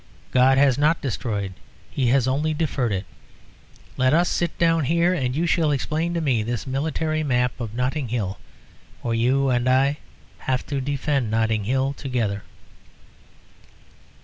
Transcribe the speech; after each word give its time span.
God 0.31 0.57
has 0.57 0.79
not 0.79 0.99
destroyed, 0.99 1.53
He 1.91 2.07
has 2.07 2.27
only 2.27 2.55
deferred 2.55 2.91
it. 2.91 3.05
Let 3.97 4.15
us 4.15 4.29
sit 4.29 4.57
down 4.57 4.85
here, 4.85 5.13
and 5.13 5.35
you 5.35 5.45
shall 5.45 5.69
explain 5.69 6.15
to 6.15 6.21
me 6.21 6.41
this 6.41 6.65
military 6.65 7.21
map 7.21 7.59
of 7.59 7.75
Notting 7.75 8.07
Hill. 8.07 8.39
For 9.03 9.13
you 9.13 9.49
and 9.51 9.69
I 9.69 9.97
have 10.39 10.65
to 10.65 10.81
defend 10.81 11.29
Notting 11.29 11.65
Hill 11.65 11.93
together." 11.93 12.41